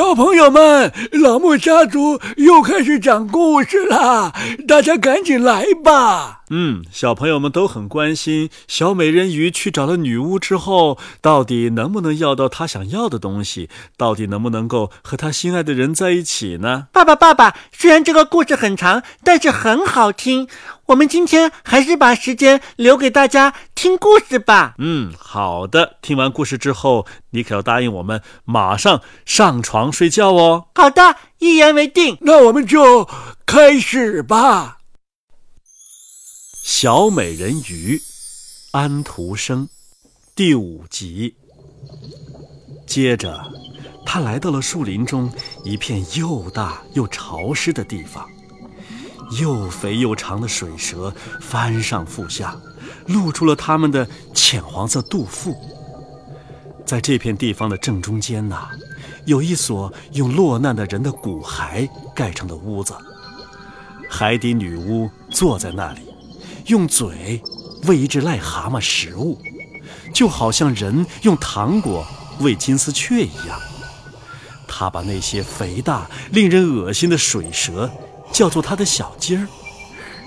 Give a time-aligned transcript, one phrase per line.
[0.00, 4.32] 小朋友们，老木家族又开始讲故事啦！
[4.66, 6.39] 大家赶紧来吧。
[6.50, 13.70] 嗯，小朋友们都很关心，小美人鱼去找了女巫之后，到底能不能要到她想要的东西？
[13.96, 16.88] 到底能不能够和她心爱的人在一起呢？
[16.92, 20.48] 爸爸，爸爸，虽然这个故事很长，但是很好听。
[20.86, 24.74] 我们今天还是把时间留给大家听故事吧。
[24.78, 25.98] 嗯，好的。
[26.02, 30.66] 听完故事之后，你可要答应我们，马上上床睡觉哦。
[30.74, 32.18] 好的，一言为定。
[32.22, 33.08] 那我们就
[33.46, 34.78] 开始吧。
[36.62, 38.02] 小美人鱼，
[38.72, 39.66] 安徒生，
[40.34, 41.34] 第五集。
[42.86, 43.50] 接着，
[44.04, 45.32] 他来到了树林中
[45.64, 48.28] 一片又大又潮湿的地方。
[49.40, 52.54] 又肥又长的水蛇翻上覆下，
[53.06, 55.56] 露出了它们的浅黄色肚腹。
[56.84, 58.68] 在这片地方的正中间呐，
[59.24, 62.94] 有一所用落难的人的骨骸盖成的屋子。
[64.10, 66.00] 海底女巫坐在那里，
[66.70, 67.42] 用嘴
[67.84, 69.38] 喂一只癞蛤蟆食物，
[70.14, 72.06] 就好像人用糖果
[72.38, 73.60] 喂金丝雀一样。
[74.66, 77.90] 他把那些肥大、令人恶心的水蛇。
[78.32, 79.44] 叫做他的小鸡儿，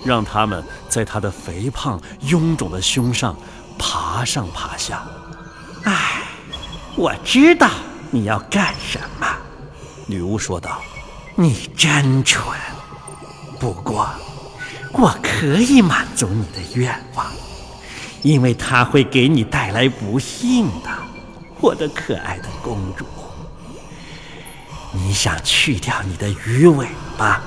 [0.04, 3.34] 让他们在他的肥胖臃肿的胸上
[3.80, 5.08] 爬上爬下。
[5.86, 6.24] 唉，
[6.98, 7.70] 我知道
[8.12, 9.26] 你要干什么，
[10.06, 10.82] 女巫说道。
[11.36, 12.46] 你真蠢。
[13.58, 14.10] 不过，
[14.94, 17.26] 我可以满足你的愿望，
[18.22, 20.90] 因为它会给你带来不幸的，
[21.60, 23.06] 我的可爱的公主。
[24.94, 27.42] 你想去掉你的鱼尾巴？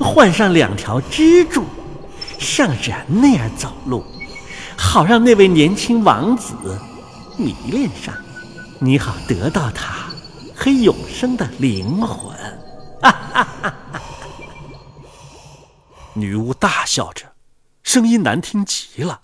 [0.00, 1.64] 换上两条支柱，
[2.38, 4.04] 像人那样走路，
[4.76, 6.54] 好让那位年轻王子
[7.36, 8.14] 迷恋上
[8.80, 10.06] 你，你好得到他
[10.54, 12.36] 和永生的灵魂。
[13.00, 13.74] 哈哈哈！
[16.18, 17.32] 女巫大笑着，
[17.82, 19.22] 声音难听极了。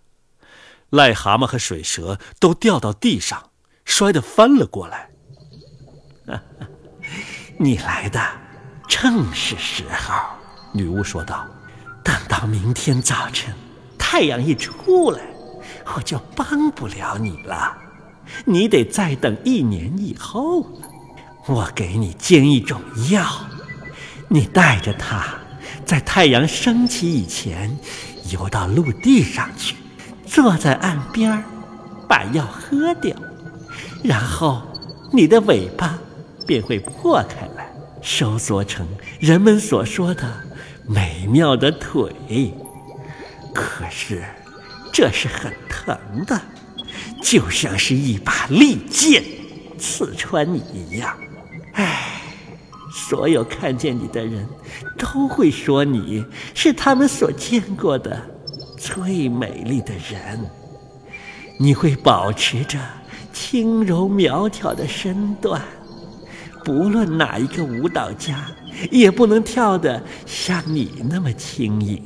[0.90, 3.50] 癞蛤蟆和水蛇都掉到地上，
[3.84, 5.10] 摔得翻了过来。
[7.58, 8.20] 你来的
[8.88, 10.14] 正是时候。
[10.72, 11.46] 女巫说道
[12.02, 13.54] ：“等到明天早晨，
[13.98, 15.22] 太阳一出来，
[15.94, 17.76] 我就帮不了你了。
[18.44, 20.88] 你得再等一年以后了。
[21.46, 23.26] 我给你煎一种药，
[24.28, 25.38] 你带着它，
[25.84, 27.76] 在太阳升起以前，
[28.30, 29.76] 游到陆地上去，
[30.26, 31.42] 坐在岸边
[32.08, 33.16] 把药喝掉，
[34.02, 34.62] 然后
[35.12, 35.98] 你的尾巴
[36.46, 37.72] 便会破开来，
[38.02, 38.86] 收缩成
[39.20, 40.28] 人们所说的。”
[40.86, 42.52] 美妙的腿，
[43.54, 44.22] 可是
[44.92, 46.38] 这是很疼的，
[47.22, 49.24] 就像是一把利剑
[49.78, 51.16] 刺穿你一样。
[52.94, 54.46] 所有看见你的人
[54.96, 56.24] 都会说你
[56.54, 58.22] 是他们所见过的
[58.78, 60.40] 最美丽的人。
[61.58, 62.78] 你会保持着
[63.32, 65.60] 轻柔苗条的身段，
[66.64, 68.46] 不论哪一个舞蹈家。
[68.90, 72.02] 也不能跳得像你那么轻盈，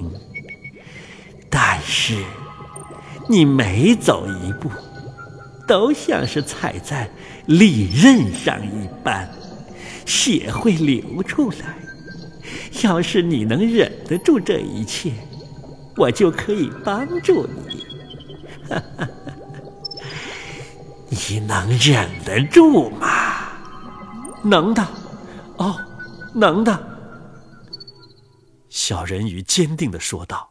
[1.48, 2.14] 但是
[3.26, 4.68] 你每走一步，
[5.66, 7.08] 都像是踩在
[7.46, 9.26] 利刃上一般，
[10.08, 11.78] 血会流出来。
[12.82, 15.12] 要是你能忍得住这一切，
[15.96, 17.86] 我就可以帮助你。
[21.10, 23.52] 你能忍得住吗？
[24.42, 24.82] 能的。
[25.58, 25.84] 哦。
[26.34, 26.98] 能的，
[28.68, 30.50] 小人鱼坚定地说道，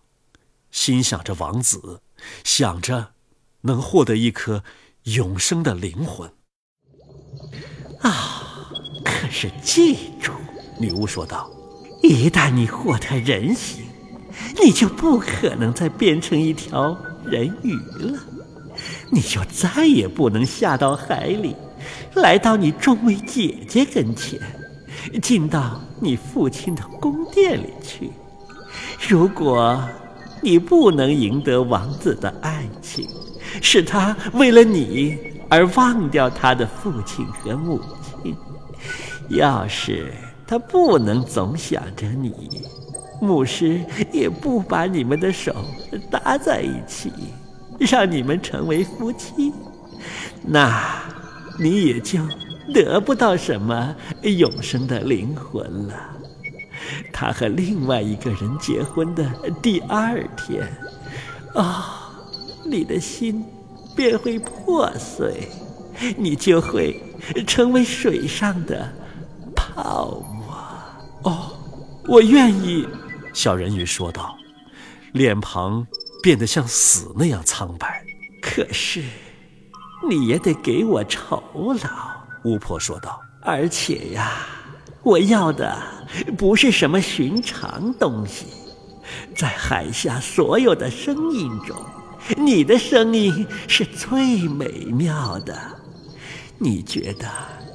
[0.71, 2.01] 心想着王子，
[2.43, 3.11] 想着
[3.61, 4.63] 能获得一颗
[5.03, 6.29] 永生的灵魂。
[8.01, 8.46] 啊！
[9.27, 10.31] 可是记住，
[10.79, 11.51] 女巫说道，
[12.01, 13.83] 一旦你获得人形，
[14.63, 18.17] 你就不可能再变成一条人鱼了，
[19.11, 21.53] 你就再也不能下到海里，
[22.15, 24.39] 来到你众位姐姐跟前。
[25.21, 28.09] 进到你父亲的宫殿里去。
[29.09, 29.77] 如果
[30.41, 33.09] 你不能赢得王子的爱情，
[33.61, 35.17] 使他为了你
[35.49, 38.16] 而忘掉他的父亲和母亲；
[39.29, 40.13] 要是
[40.45, 42.61] 他不能总想着你，
[43.21, 43.81] 牧师
[44.11, 45.53] 也不把你们的手
[46.09, 47.11] 搭在一起，
[47.79, 49.53] 让你们成为夫妻，
[50.43, 50.83] 那
[51.59, 52.19] 你也就……
[52.73, 55.93] 得不到什么永生的灵魂了。
[57.13, 59.25] 他和另外一个人结婚的
[59.61, 60.67] 第二天，
[61.55, 62.11] 啊，
[62.65, 63.41] 你的心
[63.95, 65.47] 便会破碎，
[66.17, 67.01] 你就会
[67.47, 68.91] 成为水上的
[69.77, 70.19] 好
[70.49, 70.85] 吗？
[71.21, 71.51] 哦，
[72.07, 72.87] 我愿意。
[73.31, 74.35] 小人鱼说道，
[75.11, 75.85] 脸庞
[76.23, 78.03] 变得像死那样苍白。
[78.41, 79.03] 可是，
[80.09, 81.43] 你也得给我酬
[81.83, 81.89] 劳。
[82.43, 84.47] 巫婆说道，而且呀，
[85.03, 85.77] 我要的
[86.35, 88.47] 不是什么寻常东西，
[89.35, 91.77] 在海下所有的声音中，
[92.35, 95.55] 你的声音是最美妙的。
[96.57, 97.27] 你觉得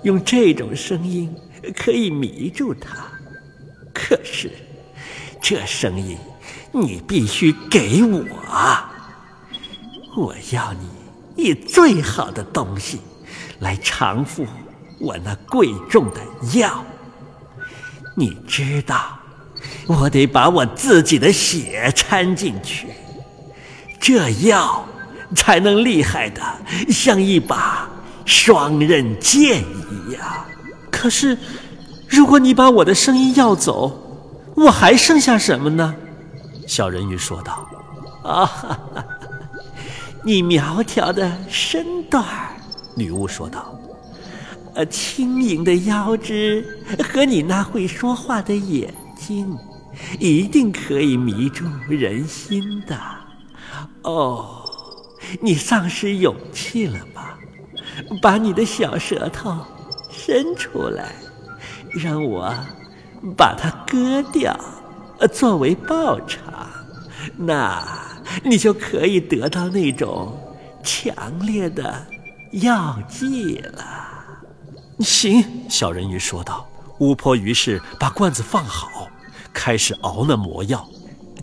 [0.02, 1.32] 用这种声音
[1.76, 3.06] 可以迷住他？
[3.92, 4.50] 可是。
[5.44, 6.16] 这声音，
[6.70, 8.24] 你必须给我。
[10.16, 10.88] 我要你
[11.34, 13.00] 以最好的东西
[13.58, 14.46] 来偿付
[15.00, 16.20] 我那贵重的
[16.56, 16.84] 药。
[18.14, 19.18] 你知道，
[19.88, 22.86] 我得把我自己的血掺进去，
[24.00, 24.86] 这药
[25.34, 26.40] 才能厉害的
[26.88, 27.90] 像一把
[28.24, 30.46] 双刃剑一样。
[31.02, 31.36] 可是，
[32.06, 34.22] 如果你把我的声音要走，
[34.54, 35.92] 我还剩下什么呢？
[36.64, 37.66] 小人鱼说道
[38.22, 39.04] ：“啊，哈 哈
[40.22, 42.50] 你苗条的身段儿。”
[42.94, 43.76] 女巫说道
[44.74, 46.64] ：“呃，轻盈的腰肢
[47.12, 49.58] 和你那会说话的眼睛，
[50.20, 52.96] 一定可以迷住人心的。”
[54.02, 54.62] 哦，
[55.40, 57.36] 你丧失勇气了吧？
[58.22, 59.56] 把你的小舌头
[60.24, 61.12] 伸出来，
[61.90, 62.54] 让我。
[63.36, 64.52] 把它割掉，
[65.32, 66.68] 作为报偿，
[67.36, 67.86] 那
[68.42, 70.36] 你就可以得到那种
[70.82, 72.04] 强烈的
[72.50, 73.84] 药剂了。
[74.98, 76.66] 行，小人鱼说道。
[76.98, 79.06] 巫婆于是把罐子放好，
[79.52, 80.84] 开始熬那魔药。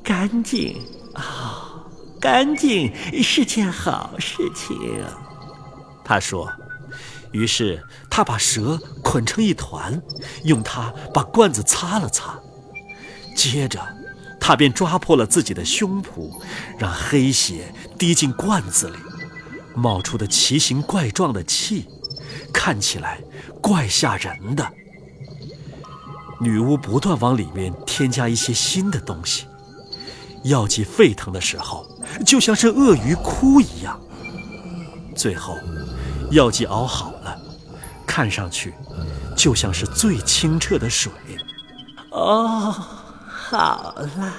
[0.03, 0.75] 干净
[1.13, 1.81] 啊，
[2.19, 2.93] 干净
[3.23, 4.77] 是件好事情。
[6.03, 6.51] 他说。
[7.31, 10.01] 于是他把蛇捆成一团，
[10.43, 12.39] 用它把罐子擦了擦，
[13.35, 13.79] 接着
[14.39, 16.31] 他便抓破了自己的胸脯，
[16.77, 18.97] 让黑血滴进罐子里，
[19.75, 21.85] 冒出的奇形怪状的气，
[22.51, 23.21] 看起来
[23.61, 24.67] 怪吓人的。
[26.41, 29.45] 女巫不断往里面添加一些新的东西，
[30.45, 31.85] 药剂沸腾的时候，
[32.25, 33.99] 就像是鳄鱼哭一样。
[35.15, 35.57] 最后。
[36.31, 37.39] 药剂熬好了，
[38.05, 38.73] 看上去
[39.35, 41.11] 就像是最清澈的水。
[42.11, 42.71] 哦，
[43.27, 44.33] 好了，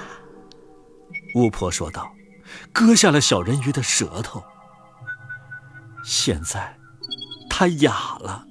[1.35, 2.11] 巫婆说道，
[2.71, 4.43] 割下了小人鱼的舌头。
[6.03, 6.77] 现在，
[7.49, 8.45] 它哑了，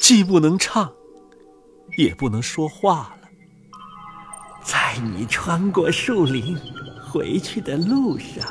[0.00, 0.92] 既不能唱，
[1.96, 3.28] 也不能说话了。
[4.62, 6.58] 在你穿过树林
[7.10, 8.46] 回去的路上。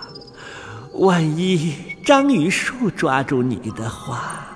[0.98, 4.48] 万一章鱼树抓住你的话，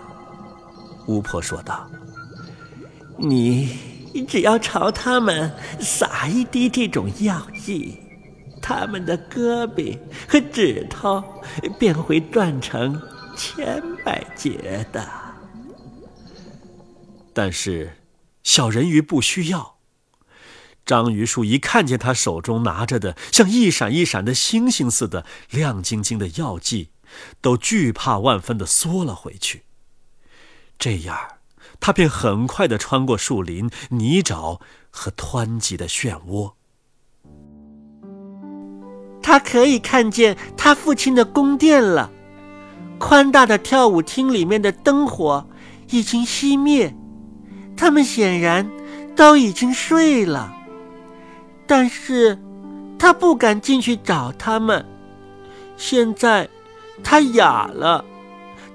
[1.06, 1.88] 巫婆说道
[3.16, 3.70] ：“你
[4.28, 8.00] 只要朝他们撒一滴这种药剂，
[8.60, 9.96] 他们的胳膊
[10.28, 11.24] 和指头
[11.78, 13.00] 便会断成
[13.38, 15.08] 千百截的。”
[17.34, 17.92] 但是，
[18.42, 19.71] 小人鱼不需要。
[20.86, 26.90] 章鱼树一看见他手中拿着的像一闪一闪的星星似的亮晶晶的药剂，
[27.40, 29.64] 都惧怕万分的缩了回去。
[30.78, 31.18] 这样，
[31.80, 34.60] 他便很快的穿过树林、泥沼
[34.90, 36.54] 和湍急的漩涡。
[39.22, 42.12] 他可以看见他父亲的宫殿了，
[42.98, 45.48] 宽大的跳舞厅里面的灯火
[45.92, 46.96] 已经熄灭，
[47.78, 48.70] 他们显然
[49.16, 50.58] 都已经睡了。
[51.72, 52.38] 但是，
[53.00, 54.86] 他不敢进去找他们。
[55.78, 56.50] 现在，
[57.02, 58.04] 他哑了，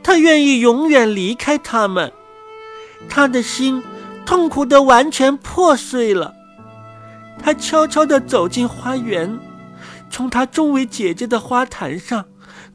[0.03, 2.11] 他愿意永远离开他们。
[3.07, 3.83] 他的心
[4.25, 6.33] 痛苦的完全破碎了。
[7.39, 9.39] 他悄悄地走进花园，
[10.09, 12.25] 从他众位姐姐的花坛上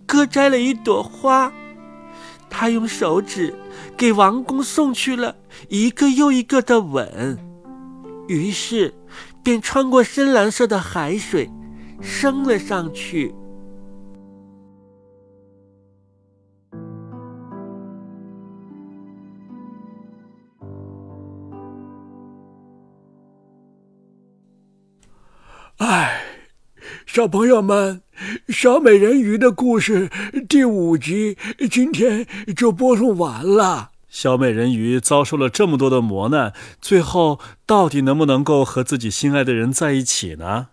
[0.06, 1.52] 割摘了一朵花。
[2.48, 3.56] 他用手指
[3.98, 5.36] 给王宫送去了
[5.70, 7.40] 一个又一个的吻。
[8.28, 8.94] 于是。
[9.44, 11.50] 便穿过深蓝色的海水，
[12.02, 13.34] 升了上去。
[25.78, 26.22] 哎，
[27.08, 28.04] 小朋友们，
[28.50, 30.12] 小美人鱼的故事
[30.48, 31.36] 第五集
[31.72, 33.91] 今天就播送完了。
[34.12, 40.68] 小美人鱼遭受了这么多的磨难，最后到底能不能够和自己心爱的人在一起呢？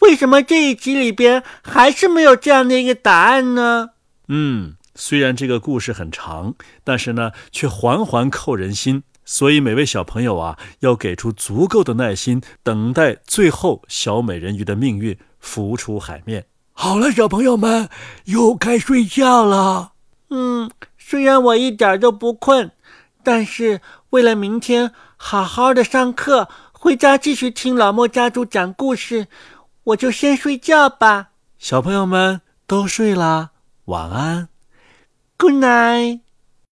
[0.00, 3.90] 为什么这一集里边还是没有这样的一个答案呢？
[4.26, 9.04] 嗯，虽然这个故事很长，但是呢，却环环扣人心。
[9.24, 16.46] 所以每位小朋友啊，要给出足够的耐心，等待最后小美人鱼的命运浮出海面。
[16.72, 17.88] 好了，小朋友们，
[18.24, 19.92] 又该睡觉了。
[20.30, 20.70] 嗯，
[21.14, 22.72] 虽然我一点都不困，
[23.22, 23.80] 但是
[24.10, 29.28] 为了明天好好的上课，回家继续听老莫家族讲故事，
[29.84, 31.28] 我就先睡觉吧。
[31.56, 33.50] 小朋友们都睡啦，
[33.84, 34.48] 晚安
[35.38, 36.18] ，Good night。